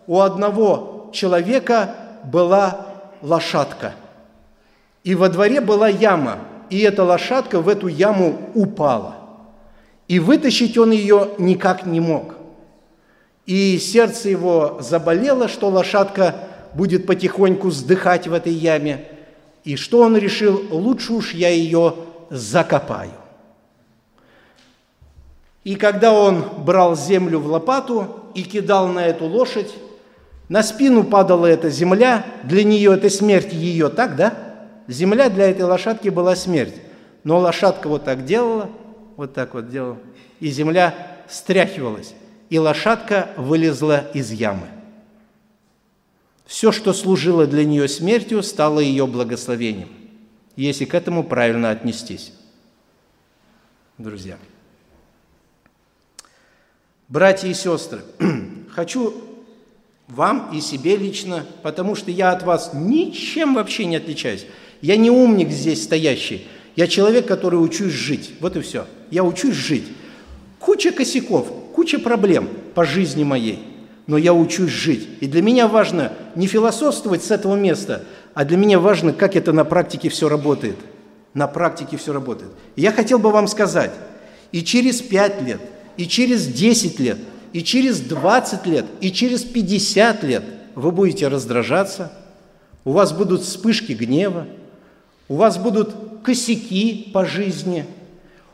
[0.08, 1.94] У одного человека
[2.24, 2.88] была
[3.22, 3.94] лошадка,
[5.04, 6.40] и во дворе была яма,
[6.72, 9.18] и эта лошадка в эту яму упала.
[10.08, 12.34] И вытащить он ее никак не мог.
[13.46, 16.34] И сердце его заболело, что лошадка
[16.74, 19.06] будет потихоньку сдыхать в этой яме–
[19.66, 20.64] и что он решил?
[20.70, 21.96] Лучше уж я ее
[22.30, 23.12] закопаю.
[25.64, 29.74] И когда он брал землю в лопату и кидал на эту лошадь,
[30.48, 34.36] на спину падала эта земля, для нее это смерть ее, так, да?
[34.88, 36.76] Земля для этой лошадки была смерть.
[37.24, 38.70] Но лошадка вот так делала,
[39.18, 39.98] вот так вот делала,
[40.40, 40.94] и земля
[41.28, 42.14] стряхивалась,
[42.52, 44.68] и лошадка вылезла из ямы.
[46.46, 49.90] Все, что служило для нее смертью, стало ее благословением,
[50.56, 52.32] если к этому правильно отнестись.
[53.98, 54.38] Друзья.
[57.08, 58.02] Братья и сестры,
[58.70, 59.14] хочу
[60.08, 64.46] вам и себе лично, потому что я от вас ничем вообще не отличаюсь.
[64.82, 68.34] Я не умник здесь стоящий, я человек, который учусь жить.
[68.40, 68.86] Вот и все.
[69.10, 69.86] Я учусь жить.
[70.60, 73.60] Куча косяков, куча проблем по жизни моей,
[74.08, 75.08] но я учусь жить.
[75.22, 79.52] И для меня важно не философствовать с этого места, а для меня важно, как это
[79.52, 80.78] на практике все работает.
[81.34, 82.52] На практике все работает.
[82.76, 83.92] И я хотел бы вам сказать,
[84.52, 85.60] и через пять лет,
[85.98, 87.18] и через 10 лет,
[87.52, 90.44] и через 20 лет, и через 50 лет
[90.76, 92.12] вы будете раздражаться,
[92.84, 94.46] у вас будут вспышки гнева,
[95.28, 97.86] у вас будут косяки по жизни,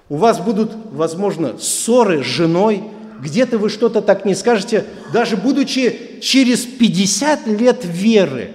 [0.10, 2.84] у вас будут, возможно, ссоры с женой,
[3.22, 8.54] где-то вы что-то так не скажете, даже будучи через 50 лет веры,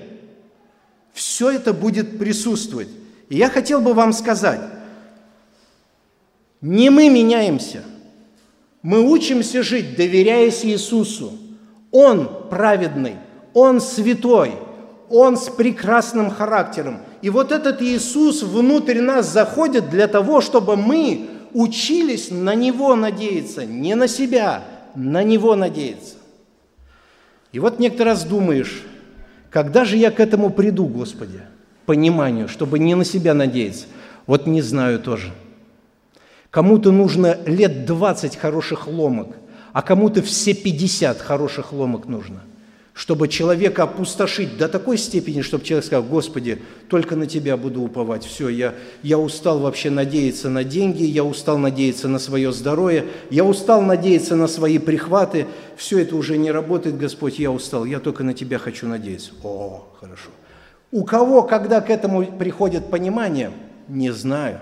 [1.13, 2.89] все это будет присутствовать.
[3.29, 4.61] И я хотел бы вам сказать,
[6.61, 7.83] не мы меняемся,
[8.83, 11.33] мы учимся жить, доверяясь Иисусу.
[11.91, 13.17] Он праведный,
[13.55, 14.53] Он святой,
[15.09, 17.01] Он с прекрасным характером.
[17.23, 23.65] И вот этот Иисус внутрь нас заходит для того, чтобы мы учились на Него надеяться,
[23.65, 26.17] не на себя, на Него надеяться.
[27.53, 28.83] И вот некоторый раз думаешь,
[29.51, 31.41] когда же я к этому приду, Господи,
[31.87, 33.87] пониманию, чтобы не на себя надеяться?
[34.27, 35.33] Вот не знаю тоже.
[36.51, 39.37] Кому-то нужно лет 20 хороших ломок,
[39.73, 42.41] а кому-то все 50 хороших ломок нужно–
[42.97, 48.25] чтобы человека опустошить до такой степени, чтобы человек сказал, Господи, только на Тебя буду уповать,
[48.25, 53.45] все, я, я устал вообще надеяться на деньги, я устал надеяться на свое здоровье, я
[53.45, 58.25] устал надеяться на свои прихваты, все это уже не работает, Господь, я устал, я только
[58.25, 59.33] на Тебя хочу надеяться.
[59.43, 60.31] О, хорошо.
[60.91, 63.51] У кого, когда к этому приходит понимание,
[63.89, 64.61] не знаю,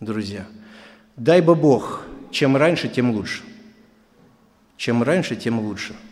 [0.00, 0.46] друзья.
[1.16, 3.42] Дай бы Бог, чем раньше, тем лучше.
[4.78, 5.92] Чем раньше, тем лучше–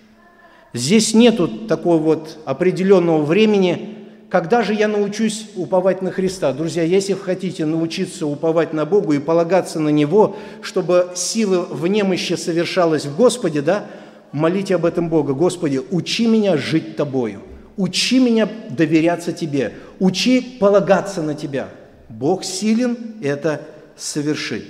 [0.75, 3.97] Здесь нету такого вот определенного времени,
[4.29, 6.53] когда же я научусь уповать на Христа.
[6.53, 11.87] Друзья, если вы хотите научиться уповать на Бога и полагаться на Него, чтобы сила в
[11.87, 13.87] немощи совершалась в Господе, да,
[14.33, 15.33] молите об этом Бога.
[15.33, 17.43] Господи, учи меня жить Тобою,
[17.77, 21.69] учи меня доверяться Тебе, учи полагаться на Тебя.
[22.09, 23.61] Бог силен это
[23.97, 24.67] совершить.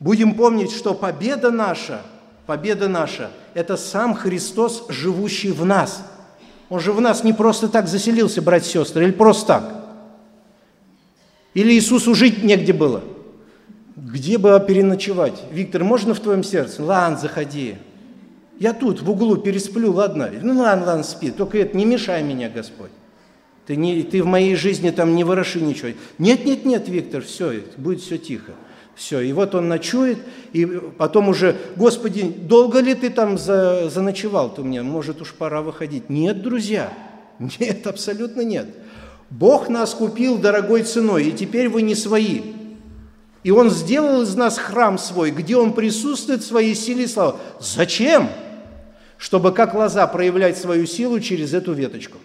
[0.00, 2.00] Будем помнить, что победа наша–
[2.46, 6.04] Победа наша– это сам Христос, живущий в нас.
[6.68, 9.84] Он же в нас не просто так заселился, братья и сестры, или просто так.
[11.54, 13.02] Или Иисусу жить негде было.
[13.96, 15.40] Где бы переночевать?
[15.52, 16.82] Виктор, можно в твоем сердце?
[16.82, 17.76] Ладно, заходи.
[18.58, 20.30] Я тут, в углу, пересплю, ладно?
[20.42, 22.90] Ну ладно, ладно, спи, только это не мешай меня, Господь.
[23.66, 25.90] Ты, не, ты в моей жизни там не вороши ничего.
[26.18, 28.52] Нет, нет, нет, Виктор, все, будет все тихо.
[28.94, 30.18] Все, и вот он ночует,
[30.52, 34.84] и потом уже, Господи, долго ли ты там за, заночевал ты у меня?
[34.84, 36.08] Может, уж пора выходить.
[36.08, 36.92] Нет, друзья,
[37.58, 38.68] нет, абсолютно нет.
[39.30, 42.42] Бог нас купил дорогой ценой, и теперь вы не свои.
[43.42, 47.34] И Он сделал из нас храм свой, где Он присутствует в своей силе и славе.
[47.58, 48.28] Зачем?
[49.18, 52.18] Чтобы как лоза проявлять свою силу через эту веточку.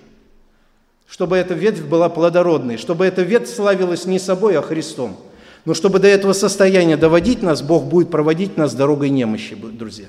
[1.07, 5.17] Чтобы эта ветвь была плодородной, чтобы эта ветвь славилась не собой, а Христом–
[5.65, 10.07] но чтобы до этого состояния доводить нас, Бог будет проводить нас дорогой немощи, друзья.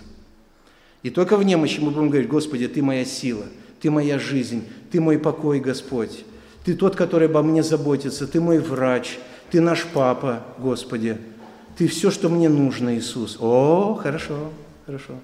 [1.03, 3.44] И только в немощи мы будем говорить, Господи, Ты моя сила,
[3.80, 6.24] Ты моя жизнь, Ты мой покой, Господь.
[6.64, 9.18] Ты тот, который обо мне заботится, Ты мой врач,
[9.51, 11.16] Ты наш папа, Господи.
[11.76, 13.38] Ты все, что мне нужно, Иисус.
[13.40, 14.51] О, хорошо,
[14.84, 15.14] хорошо.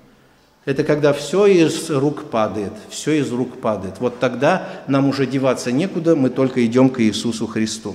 [0.64, 4.00] Это когда все из рук падает, все из рук падает.
[4.00, 7.94] Вот тогда нам уже деваться некуда, мы только идем к Иисусу Христу.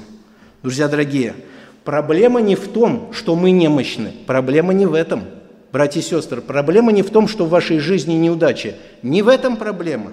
[0.63, 1.35] Друзья дорогие,
[1.83, 4.13] Проблема не в том, что мы немощны.
[4.27, 5.23] Проблема не в этом.
[5.71, 8.75] Братья и сестры, проблема не в том, что в вашей жизни неудача.
[9.01, 10.11] Не в этом проблема.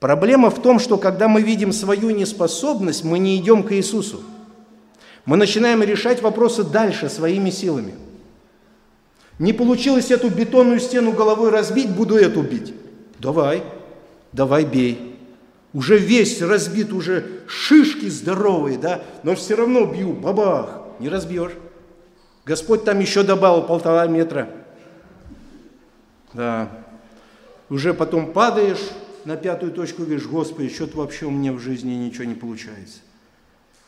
[0.00, 4.22] Проблема в том, что когда мы видим свою неспособность, мы не идем к Иисусу.
[5.26, 7.94] Мы начинаем решать вопросы дальше своими силами.
[9.38, 12.74] Не получилось эту бетонную стену головой разбить, буду эту бить.
[13.18, 13.62] Давай,
[14.32, 15.09] давай бей
[15.72, 21.52] уже весь разбит, уже шишки здоровые, да, но все равно бью, бабах, не разбьешь.
[22.44, 24.48] Господь там еще добавил полтора метра.
[26.32, 26.70] Да.
[27.68, 28.80] Уже потом падаешь,
[29.24, 32.98] на пятую точку говоришь, Господи, что-то вообще у меня в жизни ничего не получается.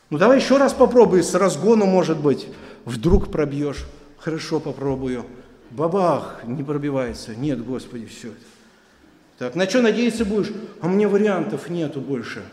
[0.09, 2.47] Ну давай еще раз попробуй, с разгону, может быть,
[2.85, 3.85] вдруг пробьешь.
[4.17, 5.25] Хорошо, попробую.
[5.71, 7.35] Бабах, не пробивается.
[7.35, 8.37] Нет, Господи, все это.
[9.43, 10.53] Так, на что надеяться будешь?
[10.79, 12.43] А мне вариантов нету больше.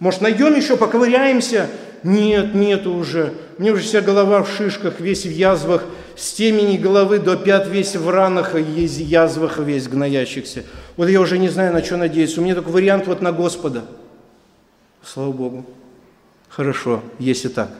[0.00, 1.68] Может, найдем еще, поковыряемся?
[2.02, 3.34] Нет, нету уже.
[3.58, 5.84] Мне уже вся голова в шишках, весь в язвах,
[6.16, 10.64] с темени головы до пят весь в ранах, есть язвах весь гноящихся.
[10.96, 12.40] Вот я уже не знаю, на что надеяться.
[12.40, 13.84] У меня только вариант вот на Господа.
[15.04, 15.64] Слава Богу.
[16.48, 17.70] Хорошо, если так.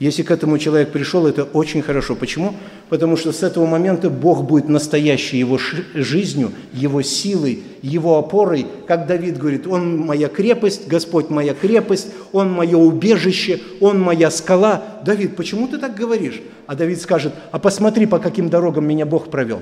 [0.00, 2.16] Если к этому человек пришел, это очень хорошо.
[2.16, 2.54] Почему?
[2.88, 8.66] Потому что с этого момента Бог будет настоящей его жизнью, его силой, его опорой.
[8.88, 14.82] Как Давид говорит, Он моя крепость, Господь моя крепость, Он мое убежище, Он моя скала.
[15.04, 16.40] Давид, почему ты так говоришь?
[16.66, 19.60] А Давид скажет, а посмотри, по каким дорогам меня Бог провел.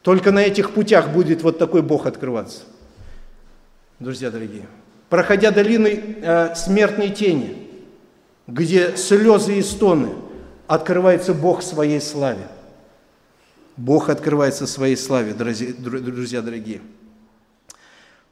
[0.00, 2.62] Только на этих путях будет вот такой Бог открываться.
[4.00, 4.64] Друзья дорогие,
[5.10, 7.56] проходя долины э, смертной тени–
[8.46, 10.10] где слезы и стоны,
[10.66, 12.48] открывается Бог в своей славе.
[13.76, 16.80] Бог открывается в своей славе, друзья дорогие.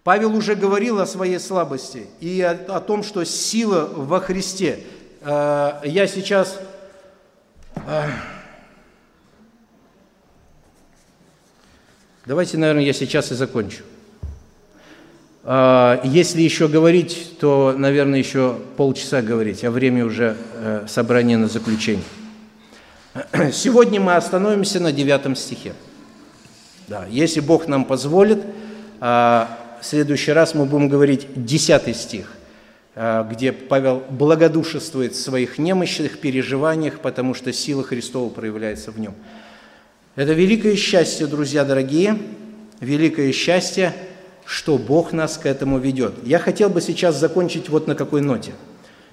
[0.03, 4.81] Павел уже говорил о своей слабости и о, о том, что сила во Христе.
[5.23, 6.61] Э, я сейчас...
[7.87, 8.11] Э,
[12.27, 13.83] давайте, наверное, я сейчас и закончу.
[15.47, 21.49] А, если еще говорить, то, наверное, еще полчаса говорить, а время уже э, собрания на
[21.49, 22.05] заключение.
[23.53, 25.75] Сегодня мы остановимся на девятом стихе.
[26.89, 28.43] Да, если Бог нам позволит,
[29.01, 32.33] а, в следующий раз мы будем говорить десятый стих,
[32.95, 39.15] а, где Павел благодушествует в своих немощных переживаниях, потому что сила Христова проявляется в нем.
[40.17, 42.17] Это великое счастье, друзья дорогие,
[42.81, 43.93] великое счастье–
[44.45, 46.15] что Бог нас к этому ведет.
[46.25, 48.53] Я хотел бы сейчас закончить вот на какой ноте.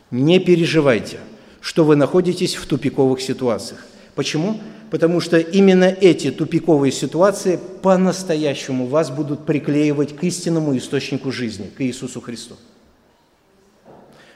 [0.10, 1.20] Не переживайте,
[1.62, 3.86] что вы находитесь в тупиковых ситуациях.
[4.16, 4.60] Почему?
[4.90, 11.82] Потому что именно эти тупиковые ситуации по-настоящему вас будут приклеивать к истинному источнику жизни, к
[11.82, 12.58] Иисусу Христу.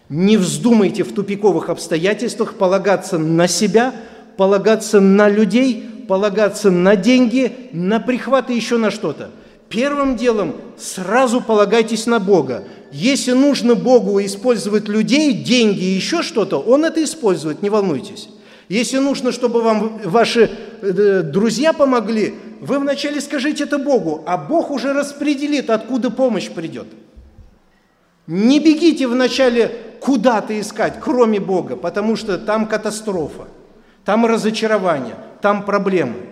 [0.07, 3.93] Не вздумайте в тупиковых обстоятельствах полагаться на себя,
[4.37, 9.31] полагаться на людей, полагаться на деньги, на прихваты еще на что-то–
[9.75, 12.63] Первым делом сразу полагайтесь на Бога.
[12.93, 18.29] Если нужно Богу использовать людей, деньги и еще что-то, Он это использует, не волнуйтесь.
[18.69, 20.49] Если нужно, чтобы вам ваши
[20.81, 26.87] э, друзья помогли, вы вначале скажите это Богу, а Бог уже распределит, откуда помощь придет.
[28.27, 33.49] Не бегите вначале куда-то искать, кроме Бога, потому что там катастрофа,
[34.05, 36.15] там разочарование, там проблемы–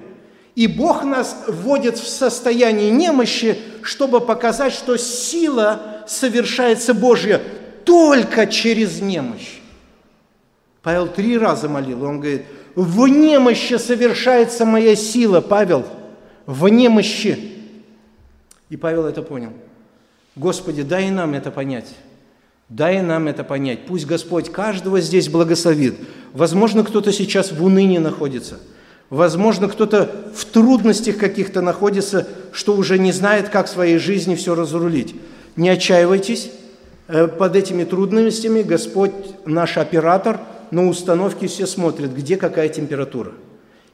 [0.56, 7.42] и Бог нас вводит в состояние немощи, чтобы показать, что сила совершается Божья
[7.86, 9.60] только через немощь.
[10.84, 12.44] Павел три раза молил, он говорит,
[12.76, 15.86] в немощи совершается моя сила, Павел,
[16.46, 17.52] в немощи.
[18.70, 19.54] И Павел это понял.
[20.36, 21.90] Господи, дай нам это понять.
[22.70, 23.86] Дай нам это понять.
[23.86, 25.96] Пусть Господь каждого здесь благословит.
[26.34, 28.60] Возможно, кто-то сейчас в унынии находится–
[29.14, 34.56] Возможно, кто-то в трудностях каких-то находится, что уже не знает, как в своей жизни все
[34.56, 35.16] разрулить.
[35.56, 36.50] Не отчаивайтесь.
[37.08, 39.12] Э, под этими трудностями Господь,
[39.46, 40.40] наш оператор,
[40.72, 43.34] на установке все смотрит, где какая температура.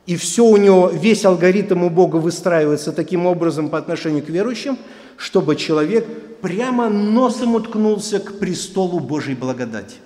[0.05, 4.77] И все у него, весь алгоритм у Бога выстраивается таким образом по отношению к верующим,
[5.17, 6.07] чтобы человек
[6.39, 9.97] прямо носом уткнулся к престолу Божьей благодати.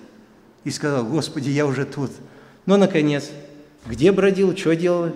[0.64, 2.10] И сказал, Господи, я уже тут.
[2.66, 3.30] Но, наконец,
[3.86, 5.12] где бродил, что делал?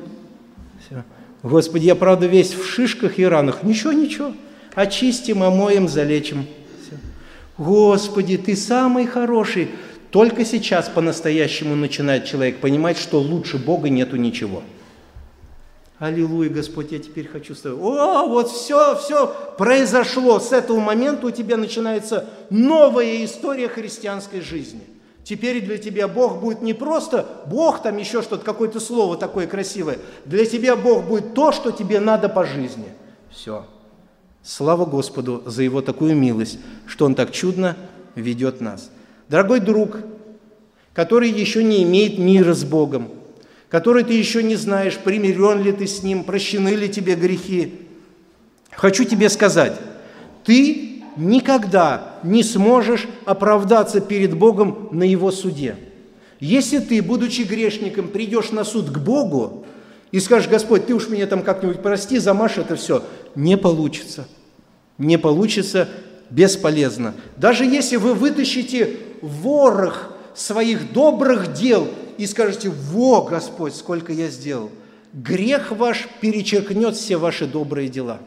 [0.87, 1.03] Все.
[1.43, 3.63] Господи, я правда весь в шишках и ранах.
[3.63, 4.33] Ничего, ничего.
[4.75, 6.47] Очистим, омоем, залечим.
[6.83, 6.97] Все.
[7.57, 9.71] Господи, Ты самый хороший.
[10.11, 14.63] Только сейчас по-настоящему начинает человек понимать, что лучше Бога нету ничего.
[15.99, 17.81] Аллилуйя, Господь, я теперь хочу с тобой.
[17.81, 20.39] О, вот все, все произошло.
[20.39, 24.83] С этого момента у тебя начинается новая история христианской жизни–
[25.29, 29.99] Теперь для тебя Бог будет не просто Бог, там еще что-то, какое-то слово такое красивое.
[30.25, 32.87] Для тебя Бог будет то, что тебе надо по жизни.
[33.31, 33.67] Все.
[34.43, 37.77] Слава Господу за Его такую милость, что Он так чудно
[38.15, 38.91] ведет нас.
[39.29, 39.99] Дорогой друг,
[40.95, 43.11] который еще не имеет мира с Богом,
[43.69, 47.87] который ты еще не знаешь, примирен ли ты с Ним, прощены ли тебе грехи,
[48.71, 49.79] хочу тебе сказать,
[50.45, 50.88] ты
[51.19, 55.77] никогда не сможешь оправдаться перед Богом на Его суде.
[56.41, 59.67] Если ты, будучи грешником, придешь на суд к Богу
[60.13, 63.03] и скажешь, Господь, ты уж меня там как-нибудь прости, замажь это все,
[63.35, 64.27] не получится.
[64.97, 65.89] Не получится
[66.31, 67.15] бесполезно.
[67.37, 74.71] Даже если вы вытащите ворох своих добрых дел и скажете, «Во, Господь, сколько я сделал!»
[75.13, 78.21] Грех ваш перечеркнет все ваши добрые дела.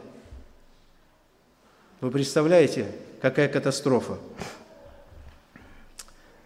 [2.02, 2.88] Вы представляете,
[3.22, 4.18] какая катастрофа?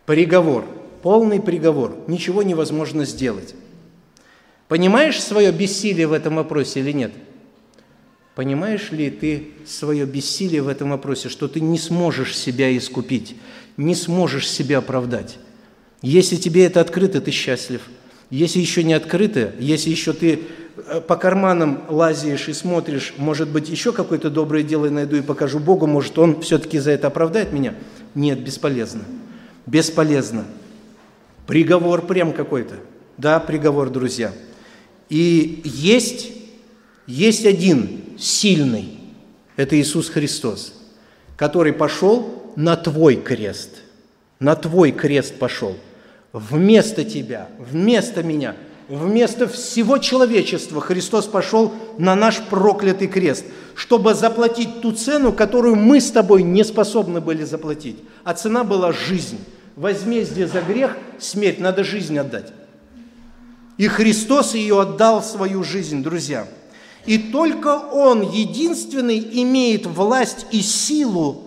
[0.06, 0.66] Приговор,
[1.02, 3.56] полный приговор, ничего невозможно сделать.
[4.68, 7.14] Понимаешь свое бессилие в этом вопросе или нет?
[8.36, 13.38] Понимаешь ли ты свое бессилие в этом вопросе, что ты не сможешь себя искупить,
[13.78, 15.38] не сможешь себя оправдать?
[16.02, 17.82] Если тебе это открыто, ты счастлив.
[18.30, 20.42] Если еще не открыто, если еще ты
[21.08, 25.88] по карманам лазишь и смотришь, может быть, еще какое-то доброе дело найду и покажу Богу,
[25.88, 27.74] может, Он все-таки за это оправдает меня?
[28.14, 29.04] Нет, бесполезно.
[29.66, 30.46] Бесполезно.
[31.48, 32.76] Приговор прям какой-то.
[33.18, 34.32] Да, приговор, друзья.
[35.10, 36.32] И есть,
[37.08, 39.00] есть один сильный,
[39.56, 40.74] это Иисус Христос,
[41.38, 43.82] который пошел на твой крест.
[44.40, 45.76] На твой крест пошел.
[46.34, 48.56] Вместо тебя, вместо меня,
[48.88, 56.00] вместо всего человечества Христос пошел на наш проклятый крест, чтобы заплатить ту цену, которую мы
[56.00, 57.98] с тобой не способны были заплатить.
[58.24, 59.40] А цена была жизнь.
[59.76, 62.54] Возмездие за грех– смерть, надо жизнь отдать.
[63.78, 66.48] И Христос ее отдал свою жизнь, друзья.
[67.06, 71.44] И только Он единственный имеет власть и силу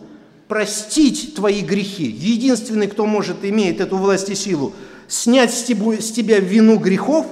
[0.46, 2.04] простить твои грехи.
[2.04, 4.74] Единственный, кто может, имеет эту власть и силу,
[5.08, 7.26] снять с тебя вину грехов,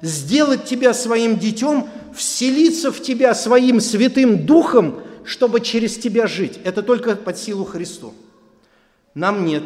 [0.00, 6.58] сделать тебя своим детем, вселиться в тебя своим святым духом, чтобы через тебя жить.
[6.64, 8.14] Это только под силу Христу.
[9.14, 9.64] Нам нет.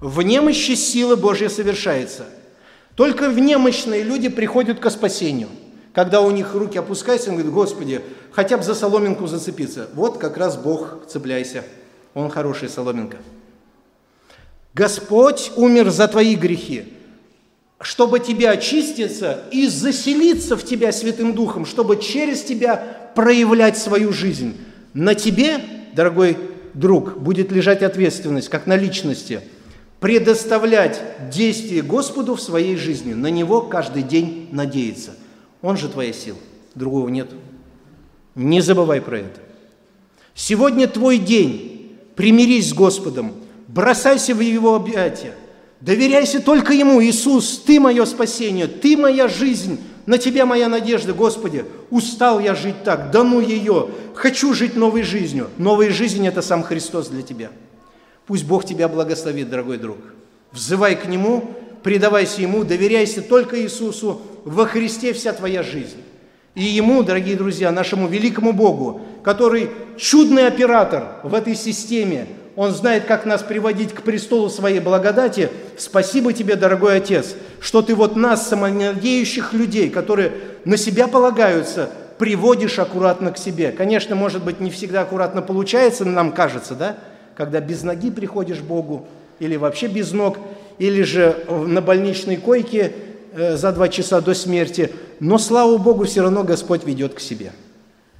[0.00, 2.26] В немощи сила Божья совершается–
[2.98, 5.50] только в немощные люди приходят к спасению.
[5.92, 8.00] Когда у них руки опускаются, он говорит, Господи,
[8.32, 9.88] хотя бы за соломинку зацепиться.
[9.94, 11.62] Вот как раз Бог, цепляйся.
[12.12, 13.18] Он хороший соломинка.
[14.78, 16.84] Господь умер за твои грехи,
[17.80, 24.56] чтобы тебя очиститься и заселиться в тебя Святым Духом, чтобы через тебя проявлять свою жизнь.
[24.94, 25.58] На тебе,
[25.94, 26.38] дорогой
[26.74, 29.40] друг, будет лежать ответственность, как на личности–
[29.98, 35.16] предоставлять действие Господу в своей жизни, на Него каждый день надеяться.
[35.60, 36.38] Он же твоя сила,
[36.76, 37.28] другого нет.
[38.36, 39.40] Не забывай про это.
[40.36, 41.74] Сегодня твой день.
[42.14, 43.32] Примирись с Господом,
[43.78, 45.34] бросайся в Его объятия,
[45.80, 47.00] доверяйся только Ему.
[47.00, 51.64] Иисус, Ты мое спасение, Ты моя жизнь, на Тебя моя надежда, Господи.
[51.90, 55.48] Устал я жить так, да ну ее, хочу жить новой жизнью.
[55.58, 57.50] Новая жизнь– это сам Христос для тебя–
[58.28, 59.96] Пусть Бог тебя благословит, дорогой друг.
[60.52, 61.50] Взывай к Нему,
[61.82, 65.96] предавайся Ему, доверяйся только Иисусу, во Христе вся твоя жизнь.
[66.54, 72.26] И Ему, дорогие друзья, нашему великому Богу, который чудный оператор в этой системе,
[72.58, 75.48] Он знает, как нас приводить к престолу своей благодати.
[75.76, 80.32] Спасибо тебе, дорогой Отец, что ты вот нас, самонадеющих людей, которые
[80.64, 81.88] на себя полагаются,
[82.18, 83.70] приводишь аккуратно к себе.
[83.70, 86.96] Конечно, может быть, не всегда аккуратно получается, нам кажется, да?
[87.36, 89.06] когда без ноги приходишь Богу,
[89.38, 90.36] или вообще без ног,
[90.80, 92.92] или же на больничной койке
[93.34, 94.90] э, за два часа до смерти.
[95.20, 97.52] Но, слава Богу, все равно Господь ведет к себе.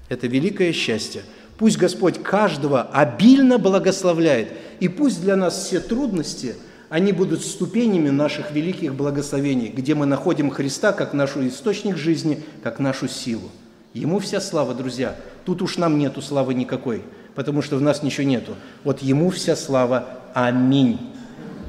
[0.09, 1.22] Это великое счастье.
[1.59, 6.55] Пусть Господь каждого обильно благословляет, и пусть для нас все трудности,
[6.89, 12.79] они будут ступенями наших великих благословений, где мы находим Христа как нашу источник жизни, как
[12.79, 13.51] нашу силу.
[13.93, 15.17] Ему вся слава, друзья.
[15.45, 17.03] Тут уж нам нету славы никакой–
[17.39, 18.57] потому что в нас ничего нету.
[18.83, 20.09] Вот Ему вся слава.
[20.35, 20.99] Аминь.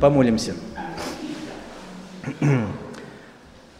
[0.01, 0.55] Помолимся.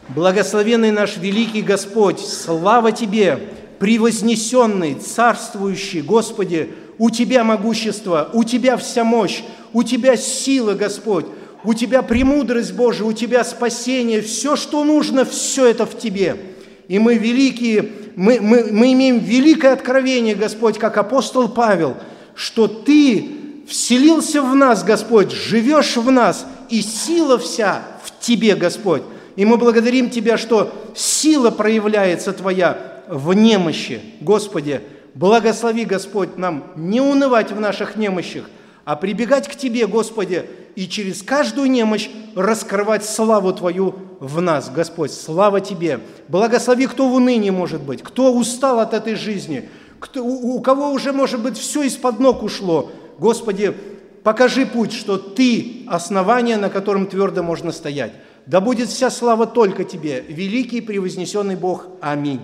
[0.10, 3.40] Благословенный наш великий Господь, слава Тебе,
[3.80, 9.42] превознесенный, царствующий, Господи, у Тебя могущество, у Тебя вся мощь,
[9.74, 11.26] у Тебя сила, Господь,
[11.64, 16.36] у Тебя премудрость Божия, у Тебя спасение, все, что нужно, все это в Тебе.
[16.88, 21.96] И мы великие мы, мы, мы имеем великое откровение, Господь, как апостол Павел,
[22.36, 23.32] что Ты
[23.66, 29.04] вселился в нас, Господь, живешь в нас, и сила вся в Тебе, Господь.
[29.38, 34.02] И мы благодарим Тебя, что сила проявляется Твоя в немощи.
[34.22, 34.82] Господи,
[35.16, 38.50] благослови, Господь, нам не унывать в наших немощах,
[38.86, 40.46] а прибегать к Тебе, Господи,
[40.76, 45.12] и через каждую немощь раскрывать славу Твою в нас, Господь.
[45.12, 46.02] Слава Тебе.
[46.28, 49.68] Благослови, кто в унынии может быть, кто устал от этой жизни,
[50.00, 52.92] кто, у, у кого уже, может быть, все из-под ног ушло.
[53.18, 53.74] Господи,
[54.24, 58.14] покажи путь, что Ты– основание, на котором твердо можно стоять.
[58.46, 61.88] Да будет вся слава только Тебе, великий превознесенный Бог.
[62.02, 62.42] Аминь.